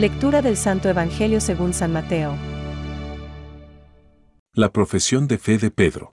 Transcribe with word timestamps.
Lectura 0.00 0.40
del 0.40 0.56
Santo 0.56 0.88
Evangelio 0.88 1.42
según 1.42 1.74
San 1.74 1.92
Mateo. 1.92 2.34
La 4.54 4.72
profesión 4.72 5.28
de 5.28 5.36
fe 5.36 5.58
de 5.58 5.70
Pedro. 5.70 6.14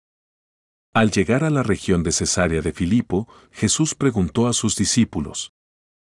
Al 0.94 1.10
llegar 1.10 1.44
a 1.44 1.50
la 1.50 1.64
región 1.64 2.04
de 2.04 2.12
Cesarea 2.12 2.62
de 2.62 2.74
Filipo, 2.74 3.28
Jesús 3.52 3.96
preguntó 3.96 4.48
a 4.48 4.54
sus 4.54 4.76
discípulos, 4.76 5.52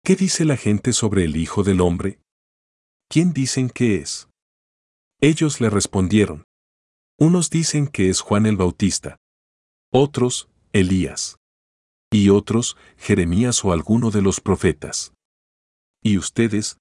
¿Qué 0.04 0.16
dice 0.16 0.44
la 0.44 0.58
gente 0.58 0.92
sobre 0.92 1.24
el 1.24 1.38
Hijo 1.38 1.62
del 1.62 1.82
Hombre? 1.82 2.20
¿Quién 3.08 3.32
dicen 3.32 3.70
que 3.70 3.98
es? 3.98 4.28
Ellos 5.20 5.62
le 5.62 5.70
respondieron, 5.70 6.46
unos 7.20 7.52
dicen 7.52 7.86
que 7.86 8.10
es 8.10 8.22
Juan 8.22 8.48
el 8.48 8.58
Bautista, 8.58 9.18
otros, 9.92 10.50
Elías, 10.74 11.38
y 12.12 12.30
otros, 12.30 12.76
Jeremías 12.98 13.64
o 13.64 13.72
alguno 13.72 14.10
de 14.10 14.24
los 14.24 14.42
profetas. 14.42 15.14
¿Y 16.02 16.18
ustedes? 16.18 16.81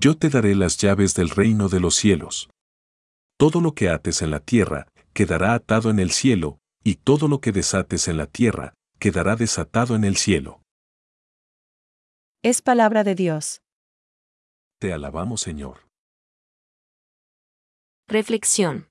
Yo 0.00 0.16
te 0.16 0.28
daré 0.28 0.54
las 0.54 0.76
llaves 0.76 1.14
del 1.14 1.28
reino 1.28 1.68
de 1.68 1.80
los 1.80 1.96
cielos. 1.96 2.48
Todo 3.36 3.60
lo 3.60 3.72
que 3.72 3.88
ates 3.88 4.22
en 4.22 4.30
la 4.30 4.38
tierra, 4.38 4.86
quedará 5.12 5.54
atado 5.54 5.90
en 5.90 5.98
el 5.98 6.12
cielo, 6.12 6.60
y 6.84 6.94
todo 6.94 7.26
lo 7.26 7.40
que 7.40 7.50
desates 7.50 8.06
en 8.06 8.16
la 8.16 8.28
tierra, 8.28 8.74
quedará 9.00 9.34
desatado 9.34 9.96
en 9.96 10.04
el 10.04 10.16
cielo. 10.16 10.62
Es 12.44 12.62
palabra 12.62 13.02
de 13.02 13.16
Dios. 13.16 13.60
Te 14.78 14.92
alabamos, 14.92 15.40
Señor. 15.40 15.88
Reflexión. 18.06 18.90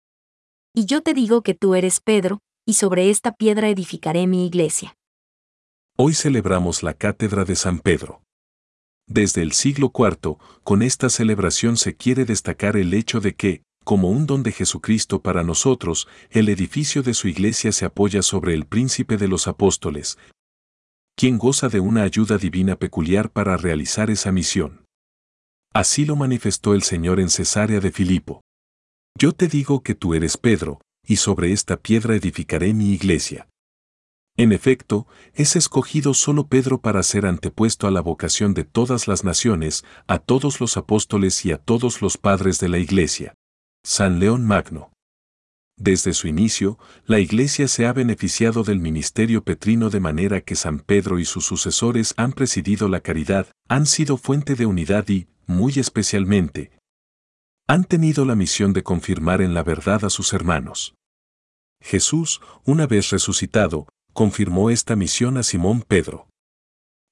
Y 0.75 0.87
yo 0.87 1.01
te 1.03 1.13
digo 1.13 1.41
que 1.41 1.53
tú 1.53 1.75
eres 1.75 2.01
Pedro, 2.01 2.41
y 2.65 2.73
sobre 2.73 3.09
esta 3.09 3.31
piedra 3.31 3.69
edificaré 3.69 4.27
mi 4.27 4.45
iglesia. 4.45 4.93
Hoy 5.95 6.13
celebramos 6.13 6.83
la 6.83 6.93
Cátedra 6.93 7.45
de 7.45 7.55
San 7.55 7.79
Pedro. 7.79 8.26
Desde 9.07 9.41
el 9.41 9.53
siglo 9.53 9.91
IV, 9.97 10.37
con 10.63 10.81
esta 10.81 11.09
celebración 11.09 11.77
se 11.77 11.95
quiere 11.95 12.25
destacar 12.25 12.75
el 12.75 12.93
hecho 12.93 13.21
de 13.21 13.35
que, 13.35 13.63
como 13.85 14.09
un 14.09 14.27
don 14.27 14.43
de 14.43 14.51
Jesucristo 14.51 15.21
para 15.21 15.43
nosotros, 15.43 16.09
el 16.29 16.49
edificio 16.49 17.03
de 17.03 17.13
su 17.13 17.29
iglesia 17.29 17.71
se 17.71 17.85
apoya 17.85 18.21
sobre 18.21 18.53
el 18.53 18.65
príncipe 18.65 19.15
de 19.15 19.29
los 19.29 19.47
apóstoles, 19.47 20.17
quien 21.15 21.37
goza 21.37 21.69
de 21.69 21.79
una 21.79 22.03
ayuda 22.03 22.37
divina 22.37 22.75
peculiar 22.75 23.31
para 23.31 23.55
realizar 23.55 24.09
esa 24.09 24.33
misión. 24.33 24.83
Así 25.73 26.05
lo 26.05 26.17
manifestó 26.17 26.73
el 26.73 26.83
Señor 26.83 27.21
en 27.21 27.29
Cesarea 27.29 27.79
de 27.79 27.91
Filipo. 27.91 28.41
Yo 29.17 29.31
te 29.31 29.47
digo 29.47 29.81
que 29.83 29.95
tú 29.95 30.13
eres 30.13 30.37
Pedro, 30.37 30.81
y 31.07 31.15
sobre 31.15 31.53
esta 31.53 31.77
piedra 31.77 32.15
edificaré 32.15 32.73
mi 32.73 32.91
iglesia. 32.91 33.47
En 34.37 34.51
efecto, 34.51 35.07
es 35.33 35.55
escogido 35.55 36.13
solo 36.13 36.47
Pedro 36.47 36.79
para 36.79 37.01
ser 37.01 37.25
antepuesto 37.25 37.87
a 37.87 37.91
la 37.91 38.01
vocación 38.01 38.53
de 38.53 38.63
todas 38.63 39.07
las 39.07 39.23
naciones, 39.23 39.83
a 40.05 40.19
todos 40.19 40.61
los 40.61 40.77
apóstoles 40.77 41.43
y 41.43 41.51
a 41.51 41.57
todos 41.57 42.03
los 42.03 42.17
padres 42.17 42.59
de 42.59 42.69
la 42.69 42.77
iglesia. 42.77 43.33
San 43.83 44.19
León 44.19 44.45
Magno. 44.45 44.91
Desde 45.79 46.13
su 46.13 46.27
inicio, 46.27 46.79
la 47.05 47.19
Iglesia 47.19 47.67
se 47.67 47.85
ha 47.85 47.93
beneficiado 47.93 48.63
del 48.63 48.79
ministerio 48.79 49.43
petrino 49.43 49.91
de 49.91 49.99
manera 49.99 50.41
que 50.41 50.55
San 50.55 50.79
Pedro 50.79 51.19
y 51.19 51.25
sus 51.25 51.45
sucesores 51.45 52.15
han 52.17 52.33
presidido 52.33 52.89
la 52.89 53.01
caridad, 53.01 53.47
han 53.69 53.85
sido 53.85 54.17
fuente 54.17 54.55
de 54.55 54.65
unidad 54.65 55.07
y, 55.07 55.27
muy 55.45 55.73
especialmente, 55.77 56.71
han 57.67 57.83
tenido 57.83 58.25
la 58.25 58.35
misión 58.35 58.73
de 58.73 58.81
confirmar 58.81 59.41
en 59.41 59.53
la 59.53 59.61
verdad 59.61 60.03
a 60.05 60.09
sus 60.09 60.33
hermanos. 60.33 60.95
Jesús, 61.79 62.41
una 62.65 62.87
vez 62.87 63.11
resucitado, 63.11 63.87
confirmó 64.17 64.71
esta 64.71 64.95
misión 64.95 65.37
a 65.37 65.43
Simón 65.43 65.83
Pedro. 65.87 66.27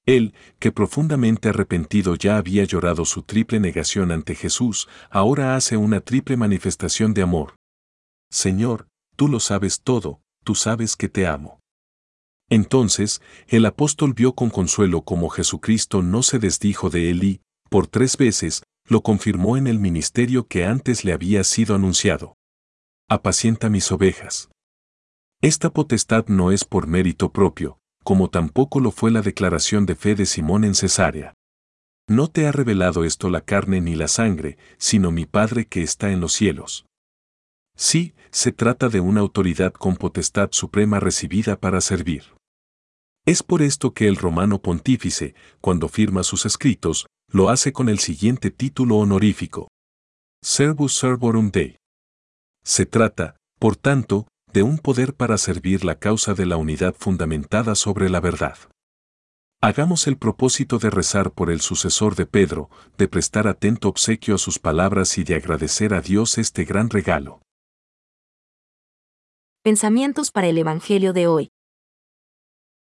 Él, 0.06 0.34
que 0.58 0.72
profundamente 0.72 1.50
arrepentido 1.50 2.16
ya 2.16 2.36
había 2.36 2.64
llorado 2.64 3.04
su 3.04 3.22
triple 3.22 3.60
negación 3.60 4.10
ante 4.10 4.34
Jesús, 4.34 4.88
ahora 5.08 5.54
hace 5.54 5.76
una 5.76 6.00
triple 6.00 6.36
manifestación 6.36 7.14
de 7.14 7.22
amor. 7.22 7.54
Señor, 8.28 8.88
tú 9.14 9.28
lo 9.28 9.38
sabes 9.38 9.82
todo, 9.82 10.20
tú 10.42 10.56
sabes 10.56 10.96
que 10.96 11.08
te 11.08 11.28
amo. 11.28 11.60
Entonces, 12.50 13.22
el 13.46 13.66
apóstol 13.66 14.12
vio 14.12 14.32
con 14.32 14.50
consuelo 14.50 15.02
cómo 15.02 15.28
Jesucristo 15.28 16.02
no 16.02 16.24
se 16.24 16.40
desdijo 16.40 16.90
de 16.90 17.10
él 17.12 17.22
y, 17.22 17.40
por 17.70 17.86
tres 17.86 18.16
veces, 18.16 18.64
lo 18.88 19.02
confirmó 19.02 19.56
en 19.56 19.68
el 19.68 19.78
ministerio 19.78 20.48
que 20.48 20.64
antes 20.64 21.04
le 21.04 21.12
había 21.12 21.44
sido 21.44 21.76
anunciado. 21.76 22.34
Apacienta 23.08 23.70
mis 23.70 23.92
ovejas. 23.92 24.48
Esta 25.42 25.70
potestad 25.70 26.26
no 26.28 26.50
es 26.50 26.64
por 26.64 26.86
mérito 26.86 27.30
propio, 27.30 27.78
como 28.02 28.30
tampoco 28.30 28.80
lo 28.80 28.90
fue 28.90 29.10
la 29.10 29.20
declaración 29.20 29.84
de 29.84 29.94
fe 29.94 30.14
de 30.14 30.26
Simón 30.26 30.64
en 30.64 30.74
Cesarea. 30.74 31.34
No 32.08 32.28
te 32.28 32.46
ha 32.46 32.52
revelado 32.52 33.04
esto 33.04 33.28
la 33.30 33.40
carne 33.40 33.80
ni 33.80 33.96
la 33.96 34.08
sangre, 34.08 34.58
sino 34.78 35.10
mi 35.10 35.26
Padre 35.26 35.66
que 35.66 35.82
está 35.82 36.10
en 36.10 36.20
los 36.20 36.32
cielos. 36.32 36.86
Sí, 37.76 38.14
se 38.30 38.52
trata 38.52 38.88
de 38.88 39.00
una 39.00 39.20
autoridad 39.20 39.72
con 39.72 39.96
potestad 39.96 40.50
suprema 40.52 41.00
recibida 41.00 41.60
para 41.60 41.80
servir. 41.80 42.24
Es 43.26 43.42
por 43.42 43.60
esto 43.60 43.92
que 43.92 44.06
el 44.06 44.16
romano 44.16 44.62
pontífice, 44.62 45.34
cuando 45.60 45.88
firma 45.88 46.22
sus 46.22 46.46
escritos, 46.46 47.06
lo 47.28 47.50
hace 47.50 47.72
con 47.72 47.88
el 47.88 47.98
siguiente 47.98 48.50
título 48.50 48.96
honorífico. 48.96 49.68
Servus 50.42 50.96
Servorum 50.96 51.50
Dei. 51.50 51.76
Se 52.64 52.86
trata, 52.86 53.36
por 53.58 53.76
tanto, 53.76 54.28
de 54.56 54.62
un 54.62 54.78
poder 54.78 55.14
para 55.14 55.36
servir 55.36 55.84
la 55.84 55.98
causa 55.98 56.32
de 56.32 56.46
la 56.46 56.56
unidad 56.56 56.94
fundamentada 56.94 57.74
sobre 57.74 58.08
la 58.08 58.20
verdad. 58.20 58.56
Hagamos 59.60 60.06
el 60.06 60.16
propósito 60.16 60.78
de 60.78 60.88
rezar 60.88 61.32
por 61.32 61.50
el 61.50 61.60
sucesor 61.60 62.14
de 62.16 62.24
Pedro, 62.24 62.70
de 62.96 63.06
prestar 63.06 63.48
atento 63.48 63.86
obsequio 63.90 64.36
a 64.36 64.38
sus 64.38 64.58
palabras 64.58 65.18
y 65.18 65.24
de 65.24 65.34
agradecer 65.34 65.92
a 65.92 66.00
Dios 66.00 66.38
este 66.38 66.64
gran 66.64 66.88
regalo. 66.88 67.42
Pensamientos 69.62 70.30
para 70.30 70.46
el 70.46 70.56
Evangelio 70.56 71.12
de 71.12 71.26
hoy. 71.26 71.50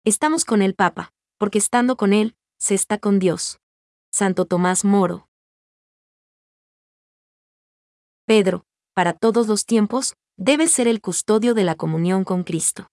Estamos 0.04 0.44
con 0.44 0.62
el 0.62 0.74
Papa, 0.74 1.12
porque 1.38 1.58
estando 1.58 1.96
con 1.96 2.12
Él, 2.12 2.34
se 2.58 2.74
está 2.74 2.98
con 2.98 3.20
Dios. 3.20 3.60
Santo 4.10 4.46
Tomás 4.46 4.84
Moro. 4.84 5.28
Pedro, 8.26 8.64
para 8.94 9.12
todos 9.12 9.46
los 9.46 9.64
tiempos, 9.64 10.16
debe 10.36 10.68
ser 10.68 10.88
el 10.88 11.00
custodio 11.00 11.54
de 11.54 11.64
la 11.64 11.74
comunión 11.74 12.24
con 12.24 12.42
Cristo. 12.42 12.88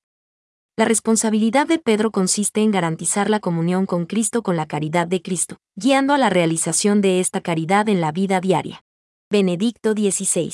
La 0.78 0.86
responsabilidad 0.86 1.68
de 1.68 1.80
Pedro 1.80 2.12
consiste 2.12 2.62
en 2.62 2.72
garantizar 2.72 3.30
la 3.30 3.40
comunión 3.40 3.86
con 3.86 4.06
Cristo 4.06 4.44
con 4.44 4.56
la 4.56 4.66
caridad 4.66 5.08
de 5.08 5.22
Cristo, 5.22 5.58
guiando 5.76 6.14
a 6.14 6.18
la 6.18 6.30
realización 6.30 7.02
de 7.02 7.20
esta 7.20 7.42
caridad 7.42 7.90
en 7.90 8.00
la 8.00 8.12
vida 8.12 8.40
diaria. 8.40 8.82
Benedicto 9.30 9.92
XVI. 9.92 10.54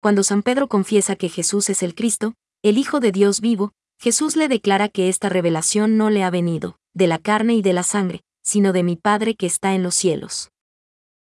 Cuando 0.00 0.22
San 0.22 0.42
Pedro 0.42 0.68
confiesa 0.68 1.16
que 1.16 1.28
Jesús 1.28 1.70
es 1.70 1.82
el 1.82 1.94
Cristo, 1.94 2.34
el 2.62 2.78
Hijo 2.78 3.00
de 3.00 3.12
Dios 3.12 3.40
vivo, 3.40 3.72
Jesús 3.98 4.36
le 4.36 4.48
declara 4.48 4.88
que 4.88 5.08
esta 5.08 5.28
revelación 5.28 5.96
no 5.96 6.10
le 6.10 6.24
ha 6.24 6.30
venido, 6.30 6.78
de 6.94 7.06
la 7.06 7.18
carne 7.18 7.54
y 7.54 7.62
de 7.62 7.72
la 7.72 7.82
sangre, 7.82 8.22
sino 8.42 8.72
de 8.72 8.82
mi 8.82 8.96
Padre 8.96 9.34
que 9.34 9.46
está 9.46 9.74
en 9.74 9.82
los 9.82 9.94
cielos. 9.94 10.50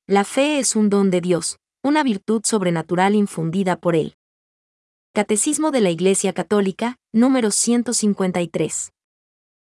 La 0.07 0.24
fe 0.24 0.60
es 0.60 0.75
un 0.75 0.90
don 0.90 1.10
de 1.10 1.22
Dios, 1.22 1.57
una 1.83 2.03
virtud 2.03 2.41
sobrenatural 2.44 3.15
infundida 3.15 3.75
por 3.77 3.95
él. 3.95 4.15
Catecismo 5.13 5.71
de 5.71 5.81
la 5.81 5.89
Iglesia 5.89 6.33
Católica, 6.33 6.97
número 7.13 7.51
153. 7.51 8.91